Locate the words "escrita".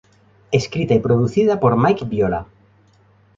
0.51-0.95